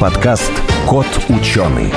[0.00, 0.52] Подкаст
[0.86, 1.92] «Кот ученый».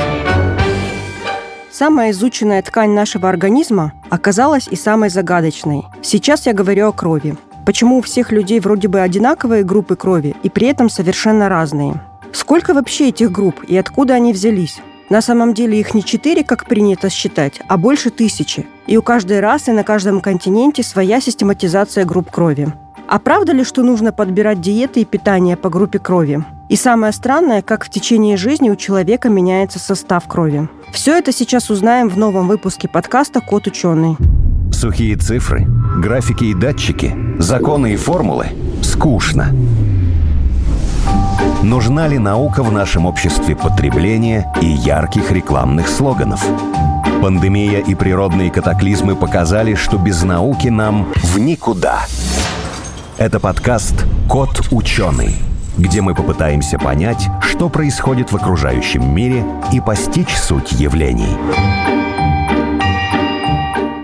[1.70, 5.84] Самая изученная ткань нашего организма оказалась и самой загадочной.
[6.02, 7.38] Сейчас я говорю о крови.
[7.64, 12.02] Почему у всех людей вроде бы одинаковые группы крови и при этом совершенно разные?
[12.34, 14.82] Сколько вообще этих групп и откуда они взялись?
[15.12, 18.66] На самом деле их не четыре, как принято считать, а больше тысячи.
[18.88, 22.74] И у каждой расы на каждом континенте своя систематизация групп крови.
[23.12, 26.46] А правда ли, что нужно подбирать диеты и питание по группе крови?
[26.70, 30.70] И самое странное, как в течение жизни у человека меняется состав крови.
[30.94, 34.16] Все это сейчас узнаем в новом выпуске подкаста «Кот ученый».
[34.72, 38.46] Сухие цифры, графики и датчики, законы и формулы–
[38.82, 39.54] скучно.
[41.64, 46.48] Нужна ли наука в нашем обществе потребления и ярких рекламных слоганов?
[47.22, 52.06] Пандемия и природные катаклизмы показали, что без науки нам в никуда.
[53.22, 53.94] Это подкаст
[54.28, 55.36] «Кот ученый»,
[55.78, 61.38] где мы попытаемся понять, что происходит в окружающем мире и постичь суть явлений.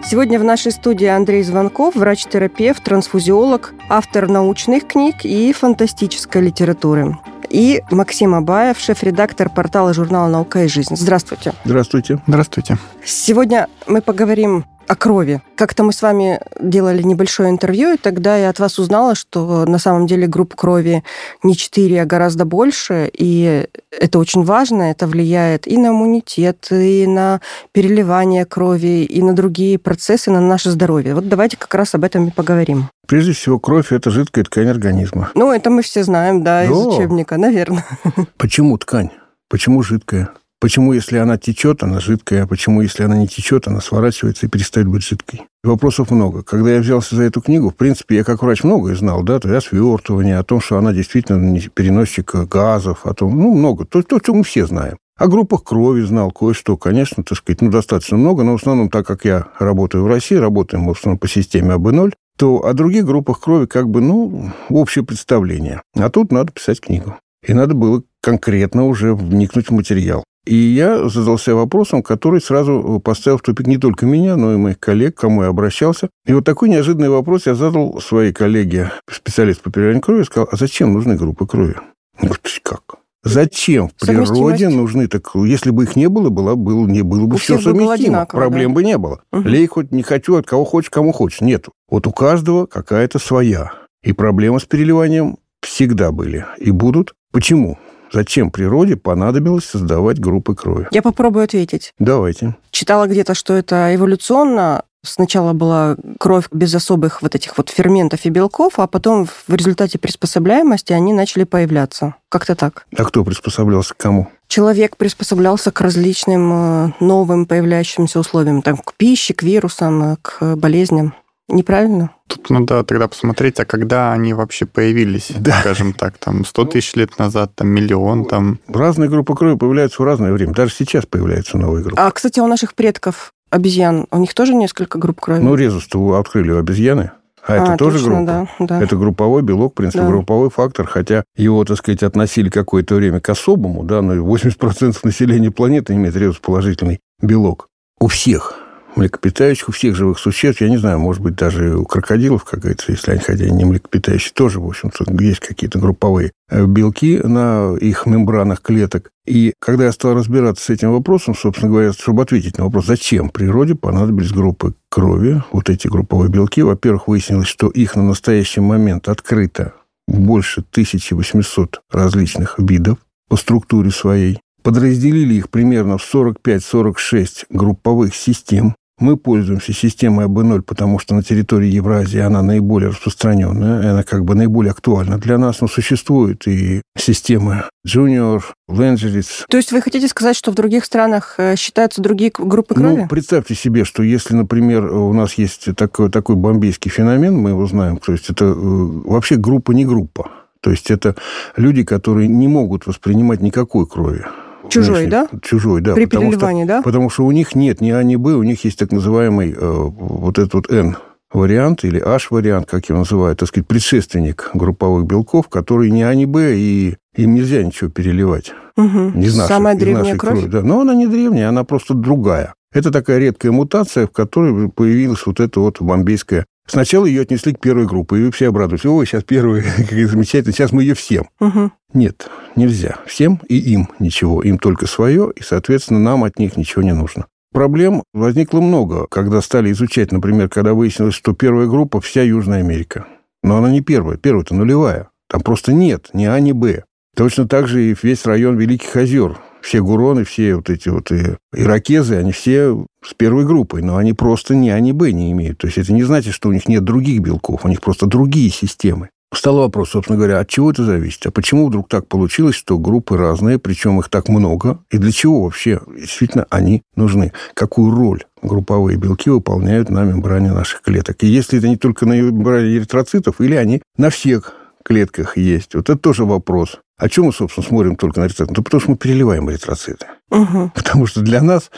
[0.06, 7.18] Сегодня в нашей студии Андрей Звонков, врач-терапевт, трансфузиолог, автор научных книг и фантастической литературы.
[7.50, 10.96] И Максим Абаев, шеф-редактор портала журнала «Наука и жизнь».
[10.96, 11.54] Здравствуйте.
[11.66, 12.20] Здравствуйте.
[12.28, 12.78] Здравствуйте.
[13.04, 15.42] Сегодня мы поговорим о крови.
[15.56, 19.80] Как-то мы с вами делали небольшое интервью, и тогда я от вас узнала, что на
[19.80, 21.04] самом деле групп крови
[21.44, 27.06] не 4, а гораздо больше, и это очень важно, это влияет и на иммунитет, и
[27.08, 31.16] на переливание крови, и на другие процессы, на наше здоровье.
[31.16, 32.90] Вот давайте как раз об этом и поговорим.
[33.08, 35.32] Прежде всего, кровь– это жидкая ткань организма.
[35.34, 36.90] Ну, это мы все знаем, да, из Но...
[36.90, 37.86] учебника, наверное.
[38.38, 39.12] Почему ткань?
[39.50, 40.30] Почему жидкая?
[40.60, 44.50] Почему, если она течет, она жидкая, а почему, если она не течет, она сворачивается и
[44.50, 45.44] перестает быть жидкой?
[45.64, 46.42] Вопросов много.
[46.42, 49.48] Когда я взялся за эту книгу, в принципе, я как врач многое знал, да, то
[49.54, 54.02] есть о свертывании, о том, что она действительно переносчик газов, о том, ну, много, то,
[54.02, 54.98] то, что мы все знаем.
[55.16, 59.06] О группах крови знал кое-что, конечно, так сказать, ну, достаточно много, но в основном, так
[59.06, 63.40] как я работаю в России, работаем в основном по системе АБ0, то о других группах
[63.42, 65.84] крови как бы, ну, общее представление.
[65.96, 67.16] А тут надо писать книгу.
[67.46, 70.24] И надо было конкретно уже вникнуть в материал.
[70.48, 74.80] И я задался вопросом, который сразу поставил в тупик не только меня, но и моих
[74.80, 76.10] коллег, к кому я обращался.
[76.26, 80.56] И вот такой неожиданный вопрос я задал своей коллеге, специалист по переливанию крови, сказал, а
[80.56, 81.76] зачем нужны группы крови?
[82.22, 82.96] Вот как?
[83.24, 85.32] Зачем в природе нужны так?
[85.36, 88.26] Если бы их не было, было, было не было бы у все совместимо.
[88.26, 88.76] Проблем да?
[88.76, 89.22] бы не было.
[89.34, 89.42] Угу.
[89.42, 91.42] Лей хоть не хочу, от кого хочешь, кому хочешь.
[91.42, 91.66] Нет.
[91.90, 93.74] Вот у каждого какая-то своя.
[94.02, 97.14] И проблемы с переливанием всегда были и будут.
[97.34, 97.78] Почему?
[98.12, 100.88] Зачем природе понадобилось создавать группы крови?
[100.92, 101.94] Я попробую ответить.
[102.00, 102.56] Давайте.
[102.72, 108.30] Читала где-то, что это эволюционно Сначала была кровь без особых вот этих вот ферментов и
[108.30, 112.16] белков, а потом в результате приспособляемости они начали появляться.
[112.30, 112.86] Как-то так.
[112.96, 114.28] А кто приспособлялся к кому?
[114.48, 120.56] Человек приспособлялся к различным э, новым появляющимся условиям, там, к пище, к вирусам, э, к
[120.56, 121.14] болезням.
[121.50, 122.12] Неправильно?
[122.28, 125.60] Тут надо тогда посмотреть, а когда они вообще появились, да.
[125.62, 128.60] скажем так, там 100 тысяч лет назад, там миллион, там...
[128.68, 130.54] Разные группы крови появляются в разное время.
[130.54, 132.02] Даже сейчас появляются новые группы.
[132.02, 135.42] А, кстати, у наших предков обезьян, у них тоже несколько групп крови?
[135.42, 137.12] Ну, резус-то открыли у обезьяны.
[137.48, 138.26] А, а это тоже группа?
[138.26, 138.84] Да, да.
[138.84, 140.10] Это групповой белок, в принципе, да.
[140.10, 145.50] групповой фактор, хотя его, так сказать, относили какое-то время к особому, да, но 80% населения
[145.50, 147.70] планеты имеет резус положительный белок.
[148.02, 148.67] У всех
[148.98, 152.92] млекопитающих, у всех живых существ, я не знаю, может быть, даже у крокодилов, как говорится,
[152.92, 158.06] если они, хотя не млекопитающие, тоже, в общем-то, есть какие-то групповые э, белки на их
[158.06, 159.12] мембранах клеток.
[159.26, 163.30] И когда я стал разбираться с этим вопросом, собственно говоря, чтобы ответить на вопрос, зачем
[163.30, 169.10] природе понадобились группы крови, вот эти групповые белки, во-первых, выяснилось, что их на настоящий момент
[169.10, 169.74] открыто
[170.08, 172.98] больше 1800 различных видов
[173.28, 174.40] по структуре своей.
[174.64, 178.76] Подразделили их примерно в 45-46 групповых систем.
[179.00, 184.34] Мы пользуемся системой АБ0, потому что на территории Евразии она наиболее распространенная, она как бы
[184.34, 189.46] наиболее актуальна для нас, но существует и система Junior, Langeris.
[189.50, 193.02] То есть вы хотите сказать, что в других странах э, считаются другие группы ну, крови?
[193.02, 197.68] Ну, представьте себе, что если, например, у нас есть такой, такой бомбейский феномен, мы его
[197.68, 200.32] знаем, то есть это э, вообще группа не группа.
[200.62, 201.16] То есть это
[201.56, 204.26] люди, которые не могут воспринимать никакой крови.
[204.70, 205.28] Чужой, да?
[205.42, 205.94] Чужой, да.
[205.94, 206.82] При переливании, что, да?
[206.82, 209.56] Потому что у них нет ни А, ни Б, у них есть так называемый э,
[209.60, 210.98] вот этот вот N
[211.32, 216.26] вариант или H-вариант, как его называют, так сказать, предшественник групповых белков, который ни А, ни
[216.26, 218.54] Б, и им нельзя ничего переливать.
[218.78, 219.12] Угу.
[219.16, 220.40] Не нашей, Самая древняя кровь?
[220.40, 220.52] крови.
[220.52, 220.62] Да.
[220.62, 222.54] Но она не древняя, она просто другая.
[222.72, 227.60] Это такая редкая мутация, в которой появилась вот эта вот бомбейская Сначала ее отнесли к
[227.60, 228.86] первой группе, и все обрадовались.
[228.86, 231.30] Ой, сейчас первая, как замечательно, сейчас мы ее всем.
[231.40, 231.72] Угу.
[231.94, 232.98] Нет, нельзя.
[233.06, 234.44] Всем и им ничего.
[234.44, 237.26] Им только свое, и, соответственно, нам от них ничего не нужно.
[237.54, 243.08] Проблем возникло много, когда стали изучать, например, когда выяснилось, что первая группа вся Южная Америка.
[243.42, 245.10] Но она не первая, первая-то нулевая.
[245.30, 246.84] Там просто нет ни А, ни Б.
[247.16, 249.40] Точно так же и весь район Великих озер.
[249.68, 254.14] Все гуроны, все вот эти вот и иракезы, они все с первой группой, но они
[254.14, 255.58] просто ни А, ни Б не имеют.
[255.58, 258.50] То есть это не значит, что у них нет других белков, у них просто другие
[258.50, 259.10] системы.
[259.34, 261.28] Стал вопрос, собственно говоря, от чего это зависит?
[261.28, 264.80] А почему вдруг так получилось, что группы разные, причем их так много?
[264.90, 267.34] И для чего вообще действительно они нужны?
[267.54, 271.22] Какую роль групповые белки выполняют на мембране наших клеток?
[271.26, 274.54] И если это не только на мембране эритроцитов, или они на всех
[274.88, 275.76] клетках есть?
[275.76, 276.80] Вот это тоже вопрос.
[276.98, 278.54] А чем мы, собственно, смотрим только на эритроциты?
[278.58, 280.08] Ну, потому что мы переливаем эритроциты.
[280.32, 280.72] Угу.
[280.76, 281.70] Потому что для нас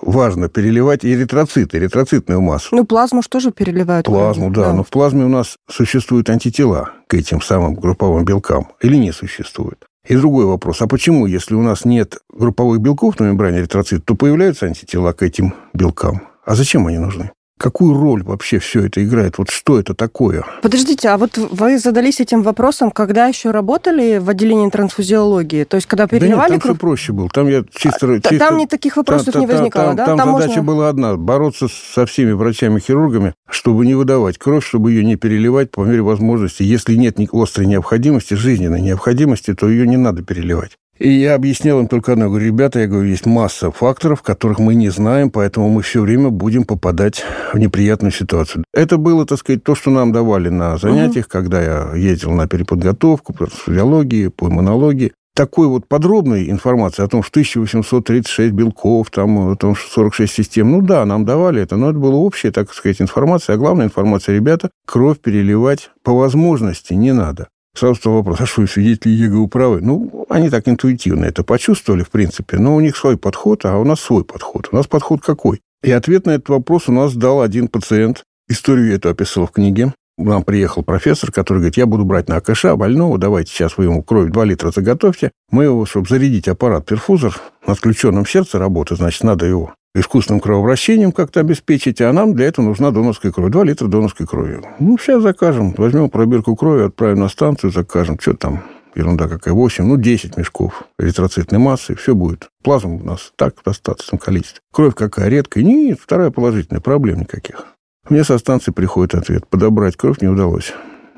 [0.00, 2.76] важно переливать эритроциты, эритроцитную массу.
[2.76, 4.06] Ну, плазму же переливают?
[4.06, 4.60] Плазму, вроде?
[4.60, 9.12] да, Но в плазме у нас существуют антитела к этим самым групповым белкам или не
[9.12, 9.84] существует?
[10.06, 10.80] И другой вопрос.
[10.80, 15.22] А почему, если у нас нет групповых белков на мембране эритроцита, то появляются антитела к
[15.22, 16.22] этим белкам?
[16.46, 17.32] А зачем они нужны?
[17.58, 19.38] Какую роль вообще все это играет?
[19.38, 20.44] Вот что это такое?
[20.62, 25.64] Подождите, а вот вы задались этим вопросом, когда еще работали в отделении трансфузиологии?
[25.64, 26.74] То есть, когда переливали да нет, там кровь?
[26.76, 27.28] все проще было.
[27.28, 28.06] Там я чисто...
[28.06, 28.38] А, чисто...
[28.38, 30.04] Там не таких вопросов Там- не там- возникало, там- да?
[30.16, 35.04] Там, задача можно- была одна– бороться со всеми врачами-хирургами, чтобы не выдавать кровь, чтобы ее
[35.04, 36.62] не переливать по мере возможности.
[36.62, 40.78] Если нет острой необходимости, жизненной необходимости, то ее не надо переливать.
[40.98, 42.24] И я объяснял им только одно.
[42.24, 46.00] Я говорю, ребята, я говорю, есть масса факторов, которых мы не знаем, поэтому мы все
[46.00, 48.64] время будем попадать в неприятную ситуацию.
[48.74, 53.32] Это было, так сказать, то, что нам давали на занятиях, когда я ездил на переподготовку
[53.32, 59.54] по физиологии, по иммунологии такой вот подробной информации о том, что 1836 белков, там, о
[59.54, 63.00] том, что 46 систем, ну да, нам давали это, но это была общая, так сказать,
[63.00, 63.54] информация.
[63.54, 67.46] А главная информация, ребята, кровь переливать по возможности не надо.
[67.74, 69.80] Стал вопрос, а что, свидетели Еговы правы?
[69.80, 73.84] Ну, они так интуитивно это почувствовали, в принципе, но у них свой подход, а у
[73.84, 74.68] нас свой подход.
[74.72, 75.60] У нас подход какой?
[75.82, 78.24] И ответ на этот вопрос у нас дал один пациент.
[78.48, 79.92] Историю эту описал в книге.
[80.18, 84.02] Нам приехал профессор, который говорит, я буду брать на АКШ больного, давайте сейчас вы ему
[84.02, 85.30] кровь 2 литра заготовьте.
[85.52, 87.36] Мы его, чтобы зарядить аппарат перфузор,
[87.66, 92.66] на отключенном сердце работает, значит, надо его искусственным кровообращением как-то обеспечить, а нам для этого
[92.66, 93.50] нужна донорская кровь.
[93.50, 94.60] 2 литра донорской крови.
[94.80, 95.74] Ну, сейчас закажем.
[95.76, 98.18] Возьмем пробирку крови, отправим на станцию, закажем.
[98.20, 98.64] Что там?
[98.94, 99.54] Ерунда какая.
[99.54, 102.48] 8, ну, 10 мешков эритроцитной массы, все будет.
[102.62, 104.60] Плазма у нас так в достаточном количестве.
[104.72, 105.64] Кровь какая редкая.
[105.64, 107.66] Нет, вторая положительная, проблем никаких.
[108.08, 109.46] Мне со станции приходит ответ.
[109.48, 110.72] Подобрать кровь не удалось.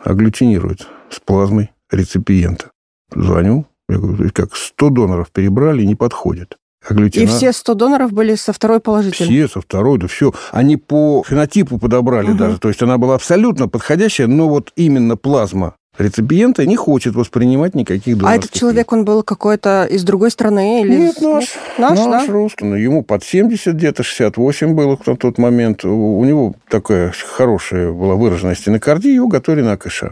[0.05, 2.71] Агглютинирует с плазмой реципиента.
[3.15, 3.67] Звоню.
[3.89, 6.57] Я говорю, как 100 доноров перебрали, не подходит.
[6.89, 9.29] И Агглютина- все 100 доноров были со второй положительной?
[9.29, 10.33] все со второй, да все.
[10.53, 12.37] Они по фенотипу подобрали Мгм.
[12.39, 12.59] даже.
[12.59, 18.17] То есть она была абсолютно подходящая, но вот именно плазма реципиента не хочет воспринимать никаких
[18.25, 20.83] А этот человек, он был какой-то из другой страны?
[20.83, 20.97] Или...
[20.97, 21.55] нет, наш.
[21.79, 22.33] Наш, наш да?
[22.33, 22.65] русский.
[22.65, 25.85] Ну, ему под 70, где-то 68 было на тот момент.
[25.85, 30.05] У него такая хорошая была выраженная стенокардия, его готовили на АКШ.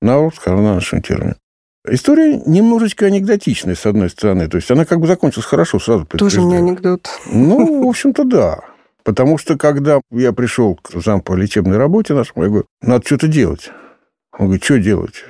[0.00, 1.36] На коронарное шунтирование.
[1.86, 4.48] История немножечко анекдотичная, с одной стороны.
[4.48, 6.62] То есть она как бы закончилась хорошо, сразу Тоже мне предупреждаю.
[6.62, 7.10] анекдот.
[7.26, 8.60] Ну, в общем-то, да.
[9.02, 13.28] Потому что, когда я пришел к зам по лечебной работе нашему, я говорю, надо что-то
[13.28, 13.70] делать.
[14.38, 15.24] Он говорит, что делать?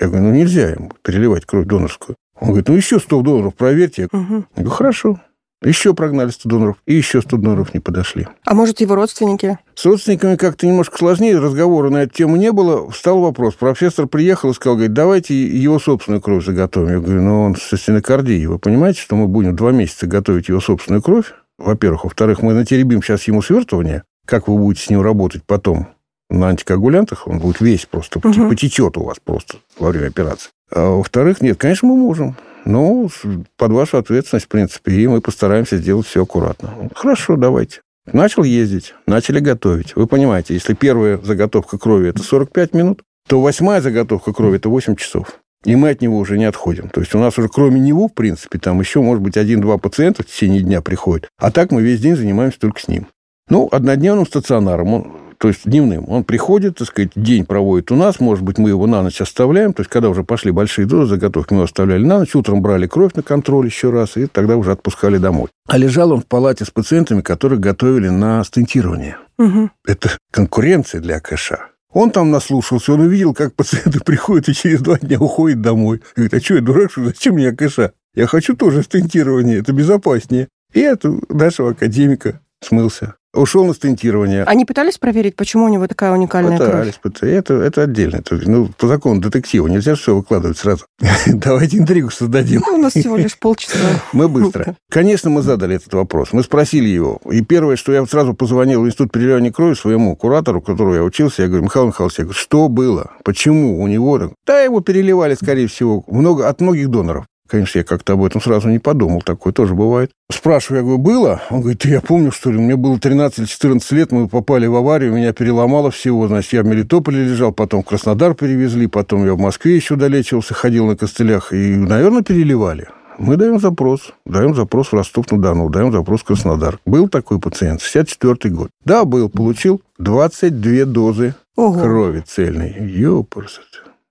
[0.00, 2.16] Я говорю, ну, нельзя ему переливать кровь донорскую.
[2.40, 4.08] Он говорит, ну, еще 100 доноров проверьте.
[4.10, 4.46] Мгм.
[4.56, 5.20] Я говорю, хорошо.
[5.62, 8.26] Еще прогнали 100 доноров, и еще 100 доноров не подошли.
[8.44, 9.58] А может, его родственники?
[9.74, 12.90] С родственниками как-то немножко сложнее, разговора на эту тему не было.
[12.90, 13.54] Встал вопрос.
[13.54, 16.90] Профессор приехал и сказал, говорит, давайте его собственную кровь заготовим.
[16.90, 18.44] Я говорю, ну он со стенокардией.
[18.46, 21.32] Вы понимаете, что мы будем два месяца готовить его собственную кровь?
[21.56, 22.04] Во-первых.
[22.04, 24.02] Во-вторых, мы натеребим сейчас ему свертывание.
[24.26, 25.93] Как вы будете с ним работать потом?
[26.34, 28.48] На антикоагулянтах он будет весь просто, Мгм.
[28.48, 30.50] потечет у вас просто во время операции.
[30.70, 32.36] А во-вторых, нет, конечно, мы можем.
[32.64, 33.22] Но с-
[33.56, 36.90] под вашу ответственность, в принципе, и мы постараемся сделать все аккуратно.
[36.94, 37.80] Хорошо, давайте.
[38.12, 39.94] Начал ездить, начали готовить.
[39.96, 44.96] Вы понимаете, если первая заготовка крови– это 45 минут, то восьмая заготовка крови– это 8
[44.96, 45.38] часов.
[45.64, 46.88] И мы от него уже не отходим.
[46.90, 50.22] То есть у нас уже кроме него, в принципе, там еще, может быть, один-два пациента
[50.22, 51.28] в течение дня приходят.
[51.38, 53.06] А так мы весь день занимаемся только с ним.
[53.48, 55.12] Ну, однодневным стационаром, он,
[55.44, 56.08] то есть дневным.
[56.08, 59.74] Он приходит, так сказать, день проводит у нас, может быть, мы его на ночь оставляем,
[59.74, 62.86] то есть когда уже пошли большие дозы заготовки, мы его оставляли на ночь, утром брали
[62.86, 65.48] кровь на контроль еще раз, и тогда уже отпускали домой.
[65.68, 69.18] А лежал он в палате с пациентами, которых готовили на стентирование.
[69.36, 69.70] Мгм.
[69.86, 71.52] Это конкуренция для КШ.
[71.92, 76.00] Он там наслушался, он увидел, как пациенты приходят и через два дня уходят домой.
[76.16, 77.80] Говорит, а что я дурак, что зачем мне АКШ?
[78.14, 80.48] Я хочу тоже стентирование, это безопаснее.
[80.72, 83.16] И это нашего академика смылся.
[83.34, 84.44] Ушел на стентирование.
[84.44, 87.14] Они пытались проверить, почему у него такая уникальная пытались, кровь?
[87.14, 88.16] Пытались, это, это отдельно.
[88.16, 90.86] Это, ну, по закону детектива нельзя все выкладывать сразу.
[91.26, 92.62] Давайте интригу создадим.
[92.66, 93.78] Ну, у нас всего лишь полчаса.
[94.12, 94.76] Мы быстро.
[94.90, 96.32] Конечно, мы задали этот вопрос.
[96.32, 97.20] Мы спросили его.
[97.30, 101.42] И первое, что я сразу позвонил в Институт переливания крови своему куратору, которого я учился,
[101.42, 103.10] я говорю, Михаил Михайлович, я говорю, что было?
[103.24, 104.32] Почему у него...
[104.46, 107.26] Да, его переливали, скорее всего, много, от многих доноров.
[107.54, 109.22] Конечно, я как-то об этом сразу не подумал.
[109.22, 110.10] Такое тоже бывает.
[110.28, 111.42] Спрашиваю, я говорю, было?
[111.50, 114.74] Он говорит, я помню, что ли, мне было 13 или 14 лет, мы попали в
[114.74, 116.26] аварию, меня переломало всего.
[116.26, 120.52] Значит, я в Мелитополе лежал, потом в Краснодар перевезли, потом я в Москве еще долечивался,
[120.52, 121.52] ходил на костылях.
[121.52, 122.88] И, наверное, переливали.
[123.18, 124.12] Мы даем запрос.
[124.26, 126.80] Даем запрос в Ростов-на-Дону, даем запрос в Краснодар.
[126.84, 128.70] Был такой пациент, 64-й год.
[128.84, 129.28] Да, был.
[129.28, 131.80] Получил 22 дозы Ого.
[131.80, 132.74] крови цельной.
[132.80, 133.60] Ёпарс.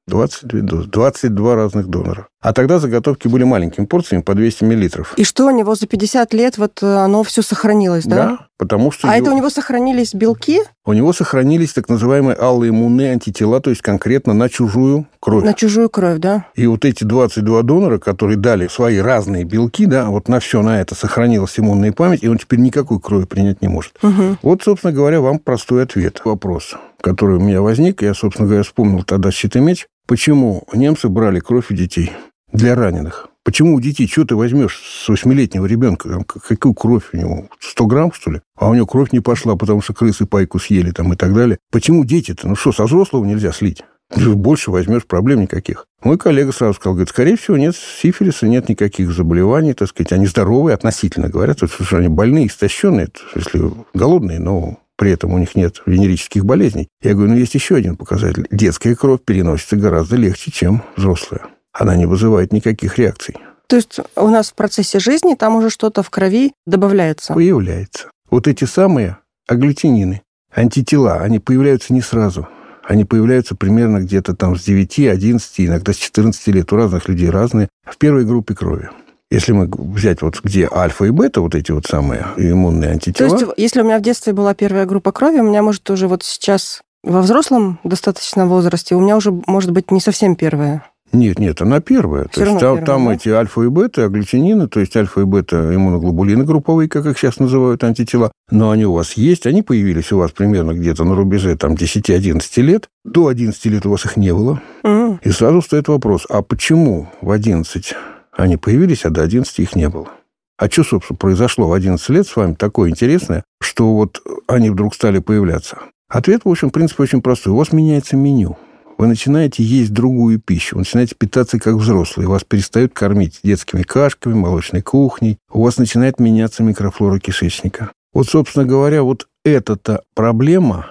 [0.08, 0.88] 22 дозы.
[0.90, 2.28] 22 разных донора.
[2.42, 5.14] А тогда заготовки были маленькими порциями по 200 миллилитров.
[5.16, 8.48] И что у него за 50 лет вот э, оно все сохранилось, да?
[8.58, 9.10] потому что...
[9.10, 13.70] А его- это у него сохранились белки у него сохранились так называемые аллоиммунные антитела, то
[13.70, 15.44] есть конкретно на чужую кровь.
[15.46, 16.48] на чужую кровь, да?
[16.56, 20.82] И вот эти 22 донора, которые дали свои разные белки, да, вот на все на
[20.82, 23.94] это сохранилась иммунная память, и он теперь никакой крови принять не может.
[24.02, 24.38] Мгм.
[24.42, 26.22] Вот, собственно говоря, вам простой ответ.
[26.26, 29.88] Вопрос, который у меня возник, я, собственно говоря, вспомнил тогда щит и меч.
[30.06, 32.12] Почему немцы брали кровь у детей
[32.52, 33.30] для раненых?
[33.46, 37.86] Почему у детей, что ты возьмешь с восьмилетнего ребенка, там, какую кровь у него, 100
[37.88, 38.42] грамм, что ли?
[38.58, 41.58] А у него кровь не пошла, потому что крысы пайку съели там и так далее.
[41.72, 42.48] Почему дети-то?
[42.48, 43.84] Ну что, со взрослого нельзя слить?
[44.14, 45.88] Ты Больше возьмешь, проблем никаких.
[46.04, 50.12] Мой коллега сразу сказал, говорит, скорее всего, нет сифилиса, нет никаких заболеваний, так сказать.
[50.12, 55.54] Они здоровые относительно, говорят, что они больные, истощенные, смысле, голодные, но при этом у них
[55.56, 56.88] нет венерических болезней.
[57.02, 58.48] Я говорю, ну, есть еще один показатель.
[58.52, 61.42] Детская кровь переносится гораздо легче, чем взрослая.
[61.74, 63.36] Она не вызывает никаких реакций.
[63.68, 67.34] То есть у нас в процессе жизни там уже что-то в крови добавляется.
[67.34, 68.12] Появляется.
[68.30, 70.22] Вот эти самые агглютинины,
[70.56, 72.48] антитела, они появляются не сразу.
[72.82, 76.72] Они появляются примерно где-то там с 9, 11, иногда с 14 лет.
[76.72, 77.68] У разных людей разные.
[77.86, 78.90] В первой группе крови.
[79.34, 83.34] Если мы взять вот где альфа и бета, вот эти вот самые иммунные То антитела,
[83.34, 86.22] есть если у меня в детстве была первая группа крови, у меня может уже вот
[86.22, 90.86] сейчас во взрослом достаточно возрасте, у меня уже может быть не совсем первая.
[91.14, 92.28] Нет, нет, она первая.
[92.32, 93.14] Всё то есть там, первая, там да?
[93.16, 97.40] эти альфа и бета, агглютинины, то есть альфа и бета иммуноглобулины групповые, как их сейчас
[97.40, 101.56] называют, антитела, но они у вас есть, они появились у вас примерно где-то на рубеже
[101.58, 102.88] там 10-11 лет.
[103.04, 104.62] До 11 лет у вас их не было.
[104.84, 105.20] М.
[105.24, 107.96] И сразу встает вопрос, а почему в 11
[108.36, 110.10] они появились, а до 11 их не было?
[110.58, 114.94] А что, собственно, произошло в 11 лет с вами такое интересное, что вот они вдруг
[114.94, 115.80] стали появляться?
[116.08, 117.54] Ответ, в общем, в принципе, очень простой.
[117.54, 118.58] У вас меняется меню.
[118.98, 124.36] Вы начинаете есть другую пищу, вы начинаете питаться как взрослые, вас перестают кормить детскими кашками,
[124.36, 127.92] молочной кухней, у вас начинает меняться микрофлора кишечника.
[128.14, 130.88] Вот, собственно говоря, вот эта-то проблема,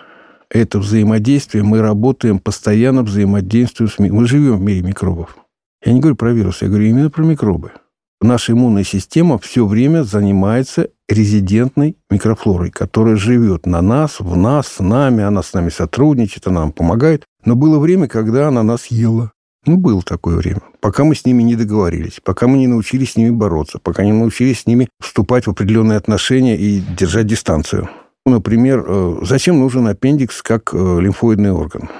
[0.51, 4.17] это взаимодействие, мы работаем, постоянно взаимодействуем с миром.
[4.17, 5.37] Мы живем в мире микробов.
[5.85, 7.73] Я не говорю про вирусы, я говорю именно про микробы.
[8.21, 14.81] Наша иммунная система все время занимается резидентной микрофлорой, которая живет на нас, в нас, с
[14.81, 17.25] нами, она с нами сотрудничает, она нам помогает.
[17.45, 19.33] Но было время, когда она нас ела.
[19.67, 20.61] Ну, было такое время.
[20.81, 24.12] Пока мы с ними не договорились, пока мы не научились с ними бороться, пока не
[24.12, 27.89] научились с ними вступать в определенные отношения и держать дистанцию.
[28.25, 31.91] Ну, Например, э, зачем нужен аппендикс как э, лимфоидный орган?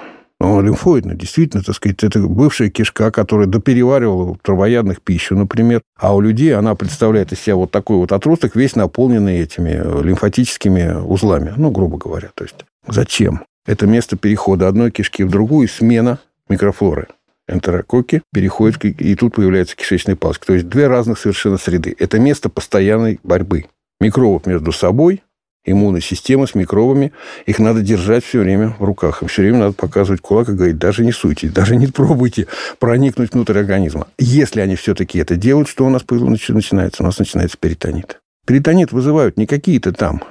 [0.43, 5.81] Ну, лимфоидный, действительно, так сказать, это бывшая кишка, которая допереваривала у травоядных пищу, например.
[5.97, 10.03] А у людей она представляет из себя вот такой вот отросток, весь наполненный этими э,
[10.03, 12.29] лимфатическими узлами, ну, грубо говоря.
[12.35, 13.45] То есть зачем?
[13.65, 16.19] Это место перехода одной кишки в другую, смена
[16.49, 17.07] микрофлоры.
[17.47, 20.47] Энтерококки переходят, и тут появляется кишечная палочка.
[20.47, 21.95] То есть две разных совершенно среды.
[21.97, 23.67] Это место постоянной борьбы.
[24.01, 25.23] Микробов между собой,
[25.65, 27.13] иммунной системы с микробами.
[27.45, 29.21] Их надо держать все время в руках.
[29.21, 32.47] Им все время надо показывать кулак и говорить, даже не суйтесь, даже не пробуйте
[32.79, 34.07] проникнуть внутрь организма.
[34.17, 37.03] Если они все-таки это делают, что у нас начи- начинается?
[37.03, 38.19] У нас начинается перитонит.
[38.45, 40.21] Перитонит вызывают не какие-то там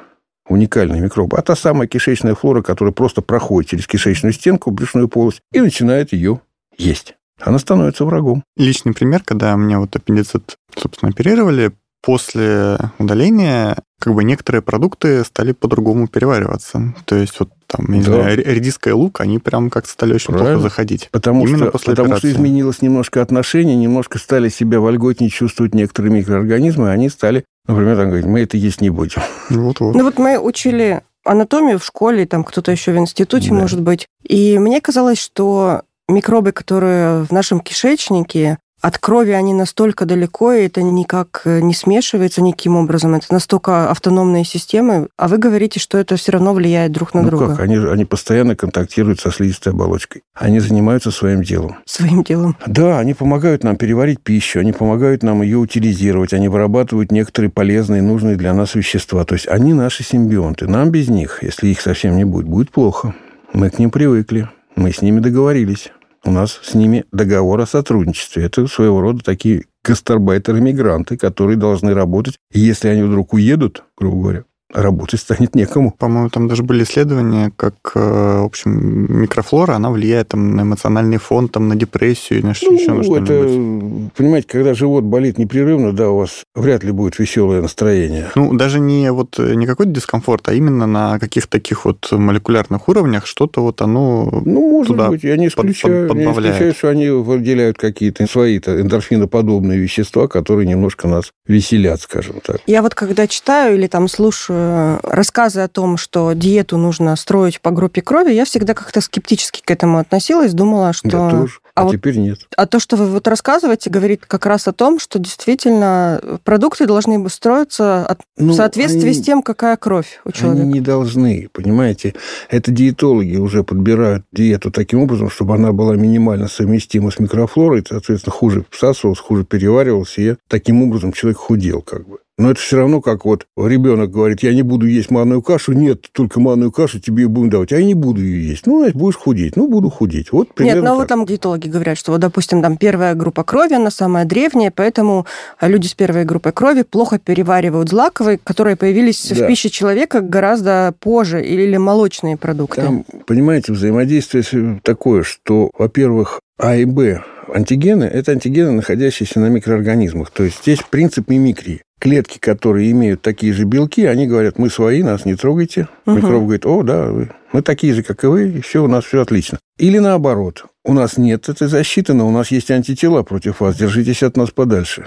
[0.49, 5.41] уникальные микробы, а та самая кишечная флора, которая просто проходит через кишечную стенку, брюшную полость
[5.53, 6.41] и начинает ее
[6.77, 7.15] есть.
[7.41, 8.45] Она становится врагом.
[8.57, 11.73] Личный пример, когда мне вот аппендицит, собственно, оперировали,
[12.03, 16.93] после удаления как бы некоторые продукты стали по-другому перевариваться.
[17.05, 18.15] То есть вот там, не Да.
[18.15, 20.55] знаю, ре- редиска и лук, они прям как-то стали очень Правильно.
[20.55, 21.09] плохо заходить.
[21.13, 26.13] Потому, Именно что, после потому что изменилось немножко отношение, немножко стали себя вольготнее чувствовать некоторые
[26.13, 29.23] микроорганизмы, и они стали, например, там, говорить, мы это есть не будем.
[29.51, 29.95] Вот-вот.
[29.95, 33.55] Ну вот мы учили анатомию в школе, там кто-то еще в институте, Да.
[33.55, 34.09] может быть.
[34.27, 40.67] И мне казалось, что микробы, которые в нашем кишечнике, от крови они настолько далеко, и
[40.67, 43.15] это никак э, не смешивается никаким образом.
[43.15, 47.29] Это настолько автономные системы, а вы говорите, что это все равно влияет друг на ну
[47.29, 47.51] друга.
[47.51, 50.23] как, они, они постоянно контактируют со слизистой оболочкой.
[50.35, 51.77] Они занимаются своим делом.
[51.87, 52.57] Своим делом.
[52.67, 58.03] Да, они помогают нам переварить пищу, они помогают нам ее утилизировать, они вырабатывают некоторые полезные,
[58.03, 59.25] нужные для нас вещества.
[59.25, 60.67] То есть они наши симбионты.
[60.67, 63.15] Нам без них, если их совсем не будет, будет плохо.
[63.53, 65.93] Мы к ним привыкли, мы с ними договорились.
[66.25, 68.45] У нас с ними договор о сотрудничестве.
[68.45, 72.37] Это своего рода такие гастарбайтеры-мигранты, которые должны работать.
[72.53, 75.91] И если они вдруг уедут, грубо говоря, работать станет некому.
[75.97, 81.19] По-моему, там даже были исследования, как, э, в общем, микрофлора, она влияет там, на эмоциональный
[81.19, 83.31] фон, там, на депрессию, и на что ну, еще на что-нибудь.
[83.31, 88.31] это, понимаете, когда живот болит непрерывно, да, у вас вряд ли будет веселое настроение.
[88.35, 92.89] Ну, даже не вот э, не какой-то дискомфорт, а именно на каких-то таких вот молекулярных
[92.89, 96.55] уровнях что-то вот оно Ну, может туда быть, я не исключаю, под- не подбавляет.
[96.57, 102.59] исключаю, что они выделяют какие-то свои эндорфиноподобные вещества, которые немножко нас веселят, скажем так.
[102.67, 104.62] Я вот когда читаю или там слушаю
[105.03, 109.71] рассказы о том, что диету нужно строить по группе крови, я всегда как-то скептически к
[109.71, 111.09] этому относилась, думала, что...
[111.09, 111.55] Да, тоже.
[111.75, 112.39] А А, вот- теперь нет.
[112.57, 117.19] А то, что вы вот рассказываете, говорит как раз о том, что действительно продукты должны
[117.19, 120.63] бы строиться от- Ну, в соответствии они- с тем, какая кровь у человека.
[120.65, 122.15] Они не должны, понимаете.
[122.51, 128.35] Это диетологи уже подбирают диету таким образом, чтобы она была минимально совместима с микрофлорой, соответственно,
[128.35, 132.19] хуже всасывалась, хуже переваривалась, и таким образом человек худел как бы.
[132.43, 136.07] Но это все равно, как вот ребенок говорит, я не буду есть манную кашу, нет,
[136.13, 137.73] только манную кашу тебе будем давать.
[137.73, 138.67] А я не буду ее есть.
[138.67, 139.57] Ну, значит, будешь худеть.
[139.57, 140.33] Ну, буду худеть.
[140.33, 140.99] Вот примерно Нет, но так.
[140.99, 145.27] вот там диетологи говорят, что, вот, допустим, там первая группа крови, она самая древняя, поэтому
[145.61, 149.45] люди с первой группой крови плохо переваривают злаковые, которые появились Да.
[149.45, 152.83] в пище человека гораздо позже, или молочные продукты.
[152.83, 159.47] Там, понимаете, взаимодействие с- такое, что, во-первых, А и Б антигены– это антигены, находящиеся на
[159.49, 160.31] микроорганизмах.
[160.31, 161.83] То есть здесь принцип мимикрии.
[162.01, 165.89] Клетки, которые имеют такие же белки, они говорят, мы свои, нас не трогайте.
[166.07, 166.17] Мгм.
[166.19, 169.05] Микроб говорит, о, да, вы- мы такие же, как и вы, и все, у нас
[169.05, 169.59] все отлично.
[169.79, 174.23] Или наоборот, у нас нет этой защиты, но у нас есть антитела против вас, держитесь
[174.23, 175.07] от нас подальше.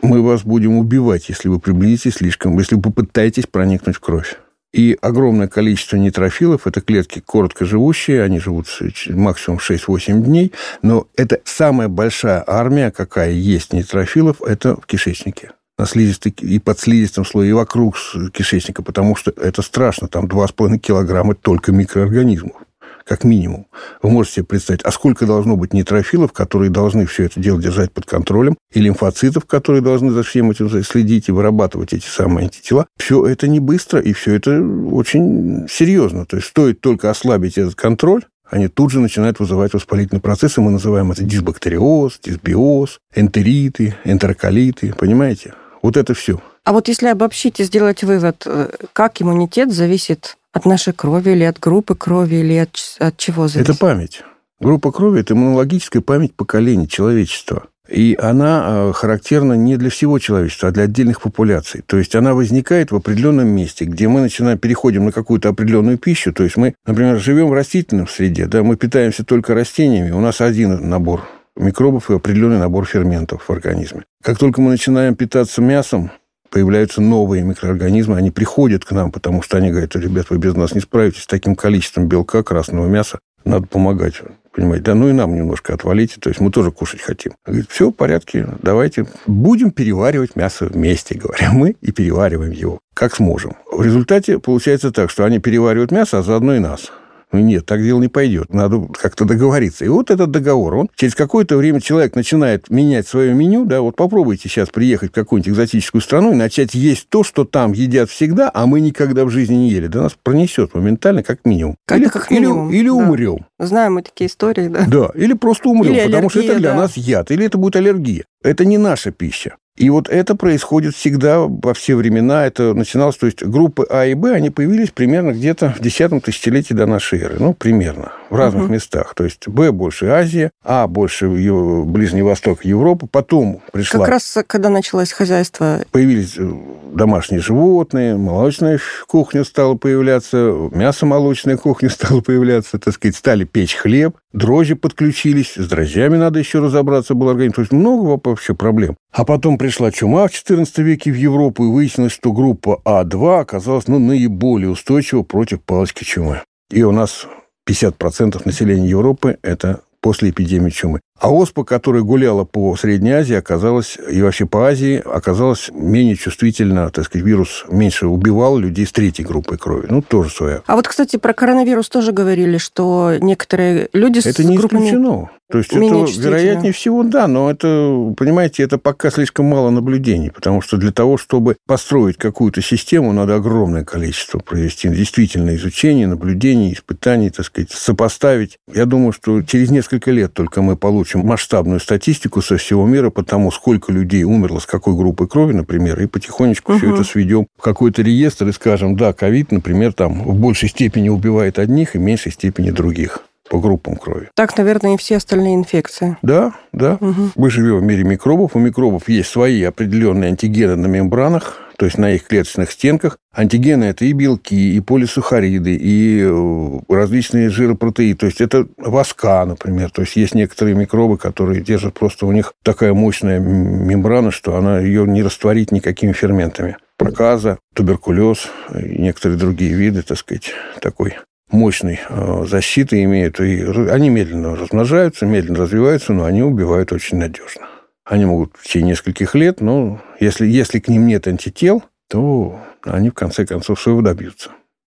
[0.00, 4.36] Мы вас будем убивать, если вы приблизитесь слишком, если вы попытаетесь проникнуть в кровь.
[4.74, 8.66] И огромное количество нейтрофилов– это клетки короткоживущие, они живут
[9.10, 15.86] максимум 6-8 дней, но это самая большая армия, какая есть нейтрофилов, это в кишечнике на
[15.86, 17.96] слизистой и подслизистом слое, и вокруг
[18.32, 22.63] кишечника, потому что это страшно, там 2,5 килограмма только микроорганизмов
[23.04, 23.66] как минимум.
[24.02, 27.92] Вы можете себе представить, а сколько должно быть нейтрофилов, которые должны все это дело держать
[27.92, 32.86] под контролем, и лимфоцитов, которые должны за всем этим следить и вырабатывать эти самые антитела.
[32.98, 36.26] Все это не быстро, и все это очень серьезно.
[36.26, 40.60] То есть стоит только ослабить этот контроль, они тут же начинают вызывать воспалительные процессы.
[40.60, 44.94] Мы называем это дисбактериоз, дисбиоз, энтериты, энтероколиты.
[44.96, 45.54] Понимаете?
[45.82, 46.40] Вот это все.
[46.64, 51.44] А вот если обобщить и сделать вывод, э, как иммунитет зависит от нашей крови или
[51.44, 53.70] от группы крови, или от, от чего зависит?
[53.70, 54.22] Это память.
[54.60, 57.64] Группа крови– это иммунологическая память поколений человечества.
[57.88, 61.82] И она э, характерна не для всего человечества, а для отдельных популяций.
[61.84, 66.32] То есть она возникает в определенном месте, где мы начинаем, переходим на какую-то определенную пищу.
[66.32, 70.40] То есть мы, например, живем в растительном среде, да, мы питаемся только растениями, у нас
[70.40, 71.24] один набор
[71.56, 74.04] микробов и определенный набор ферментов в организме.
[74.22, 76.10] Как только мы начинаем питаться мясом,
[76.54, 80.72] появляются новые микроорганизмы, они приходят к нам, потому что они говорят, ребят, вы без нас
[80.72, 84.22] не справитесь с таким количеством белка, красного мяса, надо помогать.
[84.54, 87.32] Понимаете, да, ну и нам немножко отвалите, то есть мы тоже кушать хотим.
[87.44, 93.16] Говорит, все в порядке, давайте будем переваривать мясо вместе, говорим мы, и перевариваем его, как
[93.16, 93.56] сможем.
[93.72, 96.92] В результате получается так, что они переваривают мясо, а заодно и нас.
[97.34, 98.54] Ну нет, так дело не пойдет.
[98.54, 99.84] Надо как-то договориться.
[99.84, 103.96] И вот этот договор, он через какое-то время человек начинает менять свое меню, да, вот
[103.96, 108.52] попробуйте сейчас приехать в какую-нибудь экзотическую страну и начать есть то, что там едят всегда,
[108.54, 109.88] а мы никогда в жизни не ели.
[109.88, 111.74] Да нас пронесет моментально, как минимум.
[111.88, 112.94] Это или, как или- минимум, или да.
[112.94, 113.46] умрем.
[113.58, 114.84] Знаем мы такие истории, да.
[114.86, 116.76] Да, или просто умрем, Или потому что это для да.
[116.76, 118.22] нас яд, или это будет аллергия.
[118.44, 119.56] Это не наша пища.
[119.76, 122.46] И вот это происходит всегда во все времена.
[122.46, 126.74] Это начиналось, то есть группы А и Б, они появились примерно где-то в 10 тысячелетии
[126.74, 127.36] до нашей эры.
[127.40, 128.12] Ну, примерно.
[128.30, 128.74] В разных Мгм.
[128.74, 129.14] местах.
[129.16, 133.08] То есть Б больше Азия, А больше Ближний Восток, Европа.
[133.10, 136.48] Потом пришла Как раз когда началось хозяйство, появились э,
[136.92, 138.78] домашние животные, молочная
[139.08, 140.36] кухня стала появляться,
[140.70, 146.60] мясо-молочная кухня стала появляться, так сказать, стали печь хлеб, дрожжи подключились, с дрожжами надо еще
[146.60, 147.54] разобраться был организм.
[147.54, 148.02] То есть много
[148.34, 148.96] вообще проблем.
[149.12, 153.88] А потом пришла чума в XIV веке в Европу, и выяснилось, что группа А2 оказалась
[153.88, 156.42] ну, наиболее устойчива против палочки чумы.
[156.70, 157.26] И у нас
[157.68, 161.00] 50% населения Европы– это после эпидемии чумы.
[161.20, 166.90] А оспа, которая гуляла по Средней Азии, оказалась, и вообще по Азии, оказалась менее чувствительна,
[166.90, 169.86] так сказать, вирус меньше убивал людей с третьей группой крови.
[169.88, 170.62] Ну, тоже своя.
[170.66, 174.86] А вот, кстати, про коронавирус тоже говорили, что некоторые люди это с не группами...
[174.86, 175.30] исключено.
[175.50, 180.30] То есть менее это, вероятнее всего, да, но это, понимаете, это пока слишком мало наблюдений,
[180.30, 186.72] потому что для того, чтобы построить какую-то систему, надо огромное количество провести действительно изучение, наблюдений,
[186.72, 188.58] испытаний, так сказать, сопоставить.
[188.72, 193.22] Я думаю, что через несколько лет только мы получим масштабную статистику со всего мира по
[193.22, 196.78] тому, сколько людей умерло с какой группой крови, например, и потихонечку угу.
[196.78, 201.08] все это сведем в какой-то реестр и скажем, да, ковид, например, там в большей степени
[201.08, 204.30] убивает одних и в меньшей степени других по группам крови.
[204.34, 206.16] Так, наверное, и все остальные инфекции.
[206.22, 206.98] Да, да.
[207.00, 207.30] Угу.
[207.36, 208.56] Мы живем в мире микробов.
[208.56, 213.18] У микробов есть свои определенные антигены на мембранах, то есть на их клеточных стенках.
[213.34, 218.18] Антигены– это и белки, и полисахариды, и э, различные жиропротеиды.
[218.18, 219.90] То есть это воска, например.
[219.90, 224.80] То есть есть некоторые микробы, которые держат просто у них такая мощная мембрана, что она
[224.80, 231.16] ее не растворит никакими ферментами проказа, туберкулез и некоторые другие виды, так сказать, такой
[231.50, 233.40] мощной э, защиты имеют.
[233.40, 237.68] И они медленно размножаются, медленно развиваются, но они убивают очень надежно.
[238.04, 243.10] Они могут в течение нескольких лет, но если, если к ним нет антител, то они
[243.10, 244.50] в конце концов своего добьются.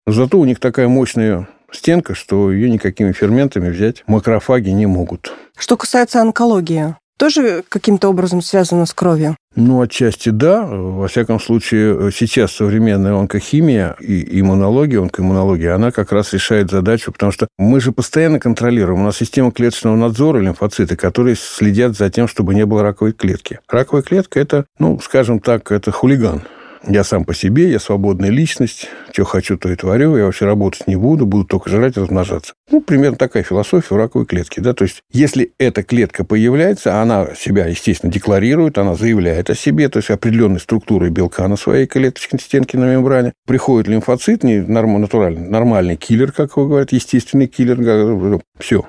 [0.06, 5.32] Но зато у них такая мощная стенка, что ее никакими ферментами взять макрофаги не могут.
[5.56, 9.36] Что касается онкологии, тоже каким-то образом связано с кровью?
[9.54, 10.64] Ну, отчасти да.
[10.64, 17.30] Во всяком случае, сейчас современная онкохимия и иммунология, онкоиммунология, она как раз решает задачу, потому
[17.30, 19.02] что мы же постоянно контролируем.
[19.02, 23.60] У нас система клеточного надзора, лимфоциты, которые следят за тем, чтобы не было раковой клетки.
[23.68, 26.42] Раковая клетка– это, ну, скажем так, это хулиган.
[26.86, 30.86] Я сам по себе, я свободная личность, что хочу, то и творю, я вообще работать
[30.86, 32.54] не буду, буду только жрать и размножаться.
[32.70, 34.60] Ну, примерно такая философия у раковой клетки.
[34.60, 34.72] Да?
[34.72, 39.98] То есть, если эта клетка появляется, она себя, естественно, декларирует, она заявляет о себе, то
[39.98, 43.34] есть определенной структурой белка на своей клеточной стенке на мембране.
[43.46, 48.40] Приходит лимфоцит, не норм, натуральный, нормальный киллер, как его говорят, естественный киллер.
[48.58, 48.86] Все.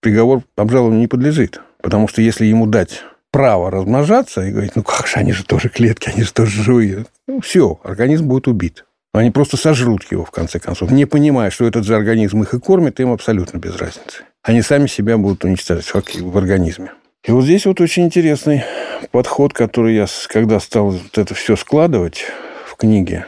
[0.00, 1.60] Приговор обжалованию не подлежит.
[1.82, 5.68] Потому что если ему дать право размножаться и говорить, ну как же, они же тоже
[5.68, 7.06] клетки, они же тоже живые.
[7.26, 8.84] Ну, все, организм будет убит.
[9.12, 12.60] Они просто сожрут его, в конце концов, не понимая, что этот же организм их и
[12.60, 14.24] кормит, им абсолютно без разницы.
[14.42, 16.92] Они сами себя будут уничтожать в организме.
[17.24, 18.64] И вот здесь вот очень интересный
[19.10, 22.24] подход, который я, когда стал вот это все складывать
[22.66, 23.26] в книге,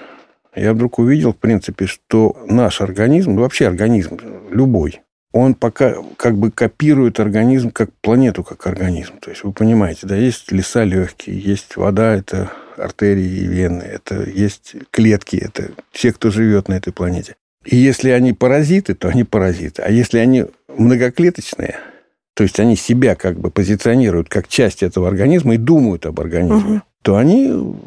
[0.55, 4.19] я вдруг увидел, в принципе, что наш организм, вообще организм
[4.51, 5.01] любой,
[5.33, 9.19] он пока как бы копирует организм как планету, как организм.
[9.21, 14.29] То есть вы понимаете, да, есть леса легкие, есть вода, это артерии и вены, это
[14.29, 17.37] есть клетки, это все, кто живет на этой планете.
[17.65, 19.83] И если они паразиты, то они паразиты.
[19.83, 21.77] А если они многоклеточные,
[22.35, 26.77] то есть они себя как бы позиционируют как часть этого организма и думают об организме,
[26.77, 26.83] угу.
[27.03, 27.45] то они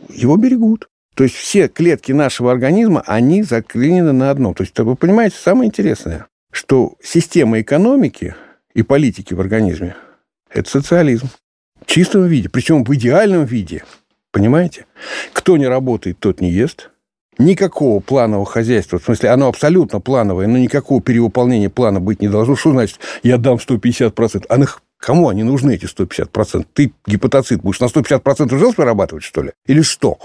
[0.10, 0.88] его берегут.
[1.15, 4.53] То есть все клетки нашего организма, они заклинены на одном.
[4.53, 8.36] То есть, вы понимаете, самое интересное что система экономики
[8.74, 9.96] и политики в организме–
[10.50, 11.28] это социализм.
[11.82, 13.84] В чистом виде, причем в идеальном виде.
[14.32, 14.86] Понимаете?
[15.34, 16.92] Кто не работает, тот не ест.
[17.39, 22.56] Никакого планового хозяйства, в смысле, оно абсолютно плановое, но никакого перевыполнения плана быть не должно.
[22.56, 24.46] Что значит, я дам 150%?
[24.50, 24.82] А нах...
[25.00, 26.66] Кому они нужны, эти 150%?
[26.74, 29.52] Ты гепатоцит будешь на 150% желез вырабатывать, что ли?
[29.66, 30.18] Или что?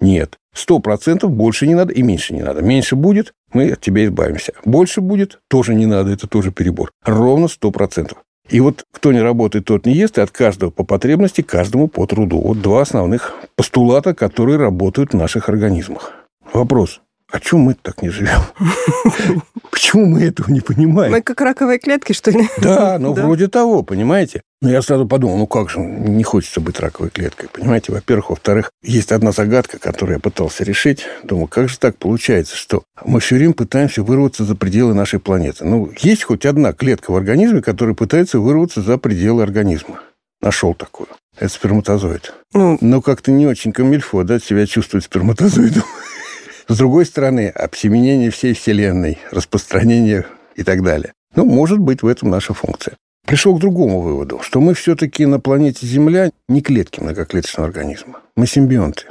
[0.00, 0.38] Нет.
[0.56, 2.60] 100% больше не надо и меньше не надо.
[2.60, 4.52] Меньше будет, мы от тебя избавимся.
[4.64, 6.90] Больше будет, тоже не надо, это тоже перебор.
[7.04, 8.16] Ровно 100%.
[8.50, 12.06] И вот кто не работает, тот не ест, и от каждого по потребности, каждому по
[12.06, 12.40] труду.
[12.40, 16.12] Вот два основных постулата, которые работают в наших организмах.
[16.52, 17.00] Вопрос.
[17.34, 18.42] А чем мы так не живем?
[19.72, 21.10] Почему мы этого не понимаем?
[21.10, 22.48] Мы как раковые клетки, что ли?
[22.62, 24.42] Да, ну вроде того, понимаете?
[24.62, 27.90] Но я сразу подумал, ну как же, не хочется быть раковой клеткой, понимаете?
[27.90, 28.30] Во-первых.
[28.30, 31.06] Во-вторых, есть одна загадка, которую я пытался решить.
[31.24, 35.64] Думаю, как же так получается, что мы все время пытаемся вырваться за пределы нашей планеты?
[35.64, 39.98] Ну, есть хоть одна клетка в организме, которая пытается вырваться за пределы организма.
[40.40, 41.08] Нашел такую.
[41.36, 42.32] Это сперматозоид.
[42.52, 45.82] Ну, Но как-то не очень камильфо, да, себя чувствует сперматозоидом.
[46.66, 51.12] С другой стороны, обсеменение всей Вселенной, распространение и так далее.
[51.34, 52.96] Ну, может быть, в этом наша функция.
[53.26, 58.20] Пришел к другому выводу, что мы все-таки на планете Земля не клетки многоклеточного организма.
[58.36, 59.04] Мы симбионты.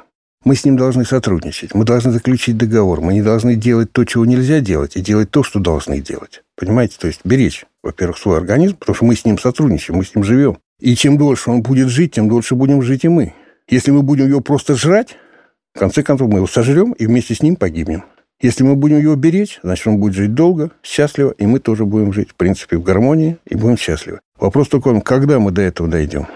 [0.46, 1.74] Мы с ним должны сотрудничать.
[1.74, 3.02] Мы должны заключить договор.
[3.02, 6.44] Мы не должны делать то, чего нельзя делать, и делать то, что должны делать.
[6.58, 6.98] Понимаете?
[7.00, 10.24] То есть беречь, во-первых, свой организм, потому что мы с ним сотрудничаем, мы с ним
[10.24, 10.58] живем.
[10.80, 13.34] И чем дольше он будет жить, тем дольше будем жить и мы.
[13.70, 15.16] Если мы будем его просто жрать,
[15.74, 18.04] в конце концов, мы его сожрем и вместе с ним погибнем.
[18.40, 22.12] Если мы будем его беречь, значит, он будет жить долго, счастливо, и мы тоже будем
[22.14, 24.20] жить, в принципе, в гармонии и будем счастливы.
[24.38, 26.28] Вопрос только, когда мы до этого дойдем?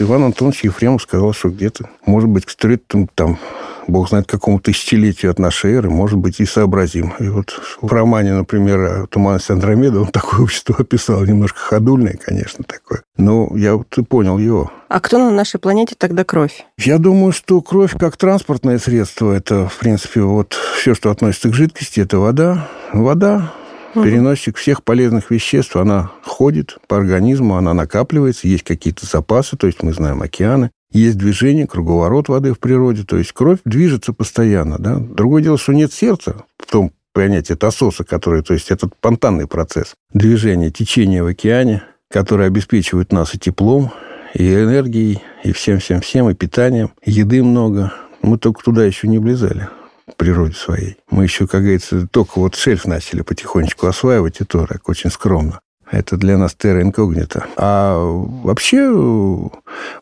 [0.00, 3.38] Иван Антонович Ефремов сказал, что где-то, может быть, к третьему, там,
[3.86, 7.14] бог знает, какому тысячелетию от нашей эры, может быть, и сообразим.
[7.18, 13.02] И вот в романе, например, «Туманность Андромеда» он такое общество описал, немножко ходульное, конечно, такое.
[13.16, 14.70] Но я вот и понял его.
[14.88, 16.64] А кто на нашей планете тогда кровь?
[16.78, 21.54] Я думаю, что кровь как транспортное средство, это, в принципе, вот все, что относится к
[21.54, 22.68] жидкости, это вода.
[22.92, 23.52] Вода,
[23.94, 29.82] переносчик всех полезных веществ, она ходит по организму, она накапливается, есть какие-то запасы, то есть
[29.82, 34.78] мы знаем океаны, есть движение, круговорот воды в природе, то есть кровь движется постоянно.
[34.78, 34.96] Да?
[34.96, 39.94] Другое дело, что нет сердца, в том понятие тососа, который, то есть этот спонтанный процесс
[40.12, 43.90] движения, течения в океане, который обеспечивает нас и теплом,
[44.34, 46.92] и энергией, и всем-всем-всем, и питанием.
[47.04, 47.92] Еды много.
[48.22, 49.68] Мы только туда еще не влезали
[50.06, 50.96] в природе своей.
[51.10, 55.60] Мы еще, как говорится, только вот шельф начали потихонечку осваивать, и то так очень скромно.
[55.90, 57.46] Это для нас терра инкогнито.
[57.56, 58.90] А вообще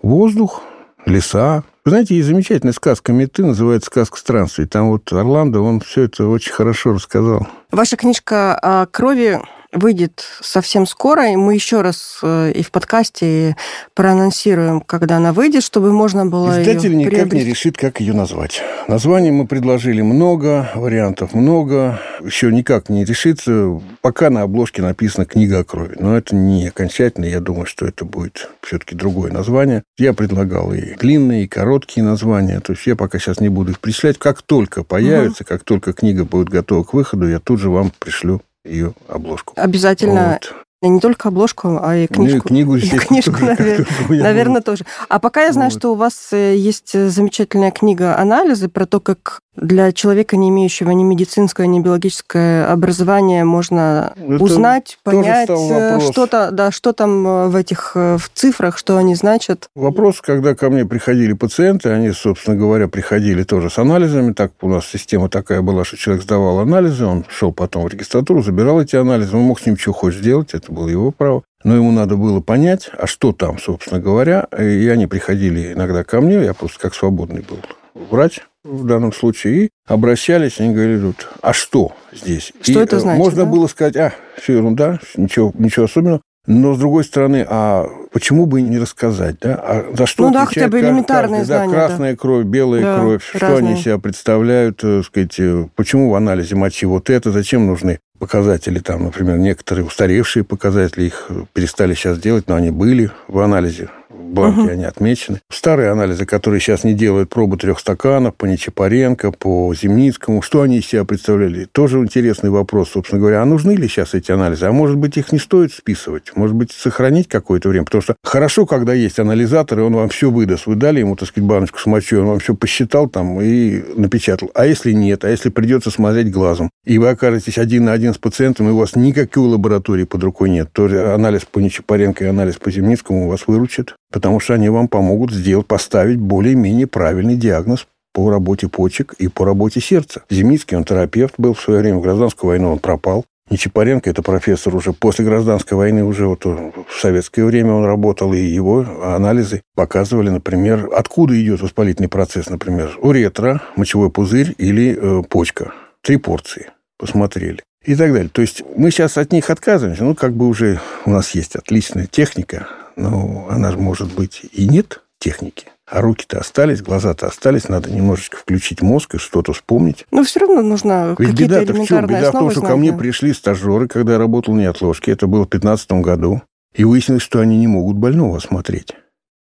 [0.00, 0.62] воздух,
[1.06, 1.64] леса.
[1.84, 4.66] Вы знаете, есть замечательная сказка «Меты», называется «Сказка странствий».
[4.66, 7.46] Там вот Орландо, он все это очень хорошо рассказал.
[7.72, 9.40] Ваша книжка о крови
[9.72, 13.56] выйдет совсем скоро, и мы еще раз э, и в подкасте
[13.94, 18.62] проанонсируем, когда она выйдет, чтобы можно было Издатель ее никак не решит, как ее назвать.
[18.88, 22.00] Названий мы предложили много, вариантов много.
[22.22, 23.80] Еще никак не решится.
[24.00, 25.96] Пока на обложке написано «Книга о крови».
[25.98, 27.24] Но это не окончательно.
[27.24, 29.82] Я думаю, что это будет все-таки другое название.
[29.96, 32.61] Я предлагал и длинные, и короткие названия.
[32.61, 34.18] То есть я пока сейчас не буду их перечислять.
[34.18, 38.42] Как только появится, как только книга будет готова к выходу, я тут же вам пришлю
[38.64, 39.55] ее обложку.
[39.57, 40.55] Обязательно Вот.
[40.83, 42.48] И не только обложку, а и Ну, и книжку.
[42.48, 43.87] книгу, И книжку, меня
[44.25, 44.64] наверное, будет.
[44.64, 44.85] тоже.
[45.09, 45.79] А пока я знаю, Вот.
[45.79, 50.90] что у вас э, есть замечательная книга анализы про то, как для человека, не имеющего
[50.90, 57.48] ни медицинское, ни биологическое образование, можно Это узнать, понять э, что-то, да, что там э,
[57.48, 59.68] в этих э, в цифрах, что они значат.
[59.74, 64.32] Вопрос, когда ко мне приходили пациенты, они, собственно говоря, приходили тоже с анализами.
[64.32, 68.42] Так у нас система такая была, что человек сдавал анализы, он шел потом в регистратуру,
[68.42, 71.42] забирал эти анализы, он мог с ним что хочешь сделать, это было его право.
[71.62, 74.48] Но ему надо было понять, а что там, собственно говоря.
[74.58, 77.58] И они приходили иногда ко мне, я просто как свободный был
[77.94, 82.53] врач в данном случае, и обращались, они говорили, а что здесь?
[82.61, 83.51] Что И, это э, значит, Можно да?
[83.51, 86.20] было сказать, а, все ерунда, ничего, ничего особенного.
[86.46, 89.55] Но, с другой стороны, а почему бы не рассказать, да?
[89.55, 91.87] А за что Ну да, хотя бы элементарные каждый, да, знания, да.
[91.87, 93.75] красная кровь, белая Да, кровь, что разные.
[93.75, 98.81] они себя представляют, так сказать, э, почему в анализе мочи вот это, зачем нужны показатели,
[98.81, 103.88] там, например, некоторые устаревшие показатели, их э, перестали сейчас делать, но они были в анализе,
[104.12, 104.70] в бланке Мгм.
[104.70, 105.40] они отмечены.
[105.51, 110.79] Старые анализы, которые сейчас не делают пробы трех стаканов по Нечапаренко, по Земницкому, что они
[110.79, 111.66] из себя представляли?
[111.70, 113.42] Тоже интересный вопрос, собственно говоря.
[113.42, 114.66] А нужны ли сейчас эти анализы?
[114.66, 116.33] А может быть, их не стоит списывать?
[116.35, 117.85] Может быть, сохранить какое-то время?
[117.85, 120.66] Потому что хорошо, когда есть анализатор, и он вам все выдаст.
[120.66, 124.51] Вы дали ему, так сказать, баночку с мочой, он вам все посчитал там и напечатал.
[124.55, 125.25] А если нет?
[125.25, 126.70] А если придется смотреть глазом?
[126.85, 130.51] И вы окажетесь один на один с пациентом, и у вас никакой лаборатории под рукой
[130.51, 134.88] нет, то анализ по Нечапаренко и анализ по Земницкому вас выручат, потому что они вам
[134.88, 140.22] помогут сделать, поставить более-менее правильный диагноз по работе почек и по работе сердца.
[140.31, 143.25] Земницкий, он терапевт был в свое время, в гражданскую войну он пропал.
[143.51, 148.38] Нечапаренко, это профессор уже после гражданской войны, уже вот в советское время он работал, и
[148.38, 155.72] его анализы показывали, например, откуда идет воспалительный процесс, например, уретра, мочевой пузырь или э, почка.
[156.03, 157.61] Три порции посмотрели.
[157.85, 158.31] И так далее.
[158.33, 160.05] То есть мы сейчас от них отказываемся.
[160.05, 164.68] Ну, как бы уже у нас есть отличная техника, но она же может быть и
[164.68, 165.66] нет техники.
[165.87, 170.07] А руки-то остались, глаза-то остались, надо немножечко включить мозг и что-то вспомнить.
[170.11, 171.76] Но все равно нужно Ведь беда-то в чем?
[171.76, 175.12] элементарные Беда в том, что ко знать, мне пришли стажеры, когда я работал в неотложке.
[175.12, 176.42] Это было в 2015 году.
[176.74, 178.94] И выяснилось, что они не могут больного осмотреть.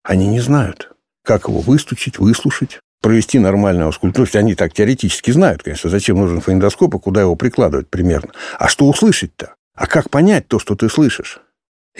[0.04, 0.92] Они не знают,
[1.24, 4.26] как его выстучить, выслушать, провести нормальную аускультуру.
[4.26, 8.32] То есть они так теоретически знают, конечно, зачем нужен фонендоскоп и куда его прикладывать примерно.
[8.58, 9.54] А что услышать-то?
[9.76, 11.42] А как понять то, что ты слышишь?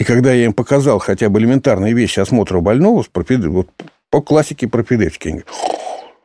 [0.00, 3.02] И когда я им показал хотя бы элементарные вещи осмотра больного
[3.50, 3.68] вот
[4.08, 5.44] по классике говорят,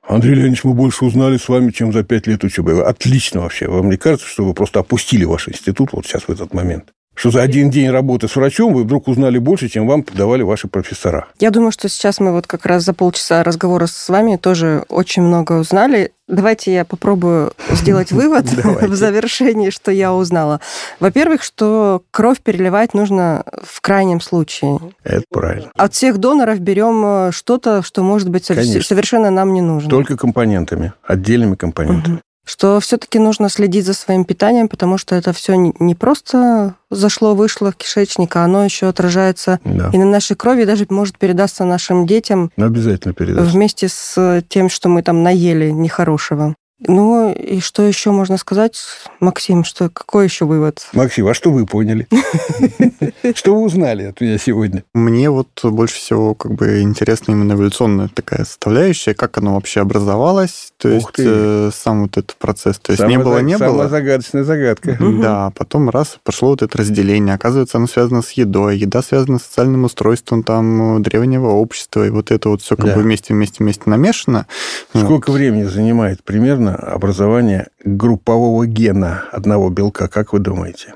[0.08, 2.82] Андрей Леонидович, мы больше узнали с вами, чем за пять лет учебы.
[2.86, 3.68] Отлично вообще.
[3.68, 6.94] Вам не кажется, что вы просто опустили ваш институт вот сейчас в этот момент?
[7.16, 10.68] Что за один день работы с врачом вы вдруг узнали больше, чем вам давали ваши
[10.68, 11.28] профессора.
[11.40, 15.24] Я думаю, что сейчас мы вот как раз за полчаса разговора с вами тоже очень
[15.24, 16.12] много узнали.
[16.28, 20.60] Давайте я попробую сделать вывод в завершении, что я узнала.
[21.00, 24.80] Во-первых, что кровь переливать нужно в крайнем случае.
[25.04, 25.72] Это правильно.
[25.76, 28.84] От всех доноров берем э, что-то, что может быть Конечно.
[28.84, 29.90] совершенно нам не нужно.
[29.90, 32.20] Только компонентами, отдельными компонентами.
[32.46, 37.76] Что все-таки нужно следить за своим питанием, потому что это все не просто зашло-вышло в
[37.76, 39.90] кишечник, а оно еще отражается да.
[39.92, 42.52] и на нашей крови, и даже может передаться нашим детям.
[42.56, 43.52] Обязательно передастся.
[43.52, 46.56] Вместе с тем, что мы там наели нехорошего.
[46.80, 48.78] Ну и что еще можно сказать,
[49.22, 50.86] Максим, что какой еще вывод?
[50.92, 52.08] Максим, а что вы поняли?
[53.34, 54.84] Что вы узнали от меня сегодня?
[54.94, 60.74] Мне вот больше всего как бы интересна именно эволюционная такая составляющая, как оно вообще образовалось,
[60.78, 63.70] то есть э, сам вот этот процесс, то есть не было, не было.
[63.70, 64.98] Самая загадочная загадка.
[65.00, 69.44] Да, потом раз пошло вот это разделение, оказывается, оно связано с едой, еда связана с
[69.44, 73.84] социальным устройством там древнего общества, и вот это вот все как бы вместе, вместе, вместе
[73.86, 74.46] намешано.
[74.94, 80.96] Сколько времени занимает примерно возможно образование группового гена одного белка, как вы думаете?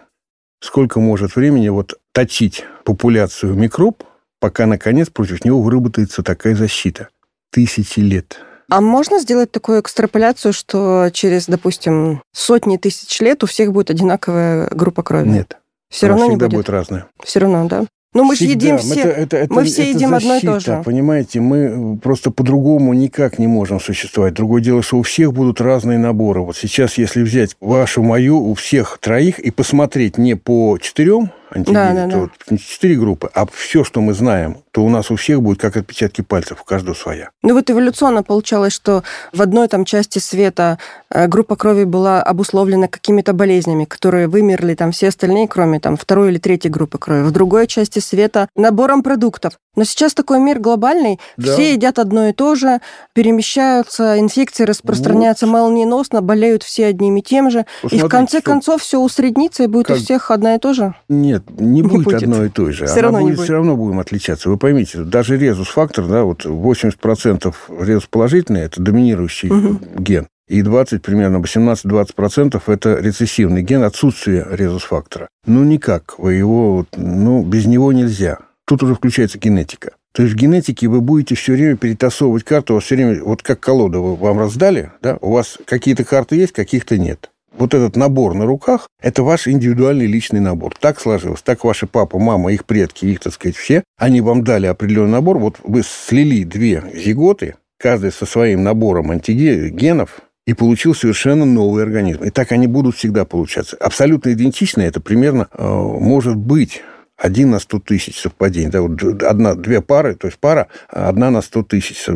[0.61, 4.03] Сколько может времени вот точить популяцию микроб,
[4.39, 7.09] пока, наконец, против него выработается такая защита?
[7.51, 8.39] Тысячи лет.
[8.69, 14.69] А можно сделать такую экстраполяцию, что через, допустим, сотни тысяч лет у всех будет одинаковая
[14.69, 15.29] группа крови?
[15.29, 15.57] Нет.
[15.89, 16.51] Все равно не будет.
[16.51, 17.07] будет разная.
[17.23, 17.85] Все равно, да?
[18.13, 20.55] Ну, мы же едим все, это, это, это, мы все это едим защита, одно и
[20.55, 20.81] то же.
[20.83, 24.33] Понимаете, мы просто по-другому никак не можем существовать.
[24.33, 26.41] Другое дело, что у всех будут разные наборы.
[26.41, 31.73] Вот сейчас, если взять вашу, мою, у всех троих и посмотреть не по четырем антигены,
[31.73, 32.31] да, да, то да.
[32.49, 35.77] Вот четыре группы, а все, что мы знаем, то у нас у всех будет как
[35.77, 37.29] отпечатки пальцев, у каждого своя.
[37.41, 40.77] Ну вот эволюционно получалось, что в одной там части света
[41.09, 46.31] э, группа крови была обусловлена какими-то болезнями, которые вымерли там все остальные, кроме там второй
[46.31, 47.23] или третьей группы крови.
[47.23, 49.53] В другой части света набором продуктов.
[49.75, 51.53] Но сейчас такой мир глобальный, да.
[51.53, 52.81] все едят одно и то же,
[53.13, 55.53] перемещаются, инфекции распространяются вот.
[55.53, 57.65] молниеносно, болеют все одним и тем же.
[57.81, 59.97] Посмотрите, и в конце концов все усреднится, и будет как...
[59.97, 60.95] у всех одна и то же.
[61.07, 62.85] Нет, не, не будет, будет одно и то же.
[62.85, 63.43] Все Она равно будет, будет.
[63.43, 64.49] Все равно будем отличаться.
[64.49, 69.79] Вы поймите, даже резус-фактор, да, вот 80% резус положительный, это доминирующий угу.
[69.97, 70.27] ген.
[70.47, 75.27] И 20, примерно 18-20% это рецессивный ген, отсутствие резус-фактора.
[75.45, 76.15] Ну, никак.
[76.17, 78.39] Вы его, ну, без него нельзя.
[78.65, 79.91] Тут уже включается генетика.
[80.11, 83.43] То есть в генетике вы будете все время перетасовывать карту, у вас все время, вот
[83.43, 88.33] как колода вам раздали, да, у вас какие-то карты есть, каких-то нет вот этот набор
[88.33, 90.73] на руках, это ваш индивидуальный личный набор.
[90.79, 91.41] Так сложилось.
[91.41, 95.37] Так ваши папа, мама, их предки, их, так сказать, все, они вам дали определенный набор.
[95.37, 102.23] Вот вы слили две зиготы, каждый со своим набором антигенов, и получил совершенно новый организм.
[102.23, 103.77] И так они будут всегда получаться.
[103.77, 106.81] Абсолютно идентично это примерно э, может быть
[107.19, 108.69] один на сто тысяч совпадений.
[108.69, 112.07] Да, вот одна, две пары, то есть пара, одна на сто тысяч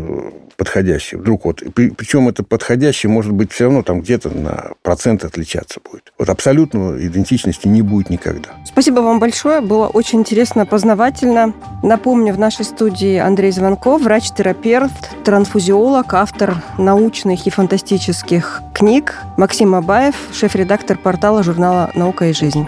[0.56, 1.20] подходящих.
[1.20, 1.64] Вдруг вот.
[1.74, 6.14] Причем это подходящее может быть все равно там где-то на процент отличаться будет.
[6.18, 8.50] Вот абсолютно идентичности не будет никогда.
[8.66, 9.62] Спасибо вам большое.
[9.62, 11.54] Было очень интересно, познавательно.
[11.84, 19.16] Напомню, в нашей студии Андрей Звонков, врач-терапевт, трансфузиолог, автор научных и фантастических книг.
[19.38, 22.68] Максим Абаев, шеф-редактор портала журнала «Наука и жизнь».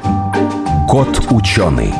[0.87, 1.93] Кот ученый.